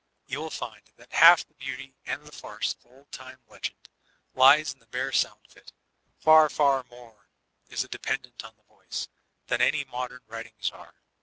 You 0.25 0.39
will 0.39 0.49
find 0.49 0.81
that 0.97 1.13
half 1.13 1.47
the 1.47 1.53
beauty 1.53 1.93
and 2.07 2.25
the 2.25 2.31
farce 2.31 2.73
of 2.73 2.87
old 2.87 3.11
time 3.11 3.37
legend 3.47 3.87
lies 4.33 4.73
in 4.73 4.79
the 4.79 4.87
bare 4.87 5.11
sound 5.11 5.41
of 5.45 5.55
it 5.57 5.73
Far, 6.17 6.49
far 6.49 6.83
more 6.85 7.29
is 7.69 7.83
it 7.83 7.91
dependent 7.91 8.43
on 8.43 8.55
the 8.55 8.63
voice, 8.63 9.09
than 9.45 9.61
any 9.61 9.83
modem 9.83 10.21
writings 10.27 10.71
are. 10.71 10.95